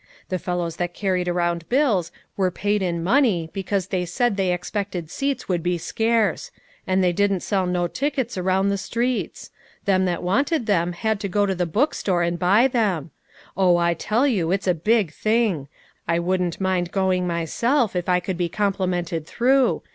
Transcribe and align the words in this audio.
The 0.29 0.39
fellows 0.39 0.77
that 0.77 0.95
carried 0.95 1.27
around 1.27 1.69
bills 1.69 2.11
were 2.35 2.49
paid 2.49 2.81
in 2.81 3.03
money 3.03 3.51
because 3.53 3.85
they 3.89 4.03
said 4.03 4.35
they 4.35 4.51
expected 4.51 5.11
seats 5.11 5.47
would 5.47 5.61
be 5.61 5.77
scarce; 5.77 6.49
and 6.87 7.03
they 7.03 7.13
didn't 7.13 7.41
sell 7.41 7.67
no 7.67 7.85
tickets 7.87 8.35
around 8.35 8.69
the 8.69 8.79
streets. 8.79 9.51
Them 9.85 10.05
that 10.05 10.23
wanted 10.23 10.65
them 10.65 10.93
had 10.93 11.19
to 11.19 11.27
go 11.27 11.45
to 11.45 11.53
the 11.53 11.67
book 11.67 11.93
store 11.93 12.23
and 12.23 12.39
buy 12.39 12.67
them. 12.67 13.11
Oh, 13.55 13.77
I 13.77 13.93
tell 13.93 14.25
you, 14.25 14.51
it's 14.51 14.65
a 14.67 14.73
big 14.73 15.11
thing. 15.13 15.67
I 16.07 16.17
wouldn't 16.17 16.59
mind 16.59 16.91
going 16.91 17.27
myself 17.27 17.95
if 17.95 18.09
I 18.09 18.19
could 18.19 18.37
be 18.39 18.49
complimented 18.49 19.27
through. 19.27 19.83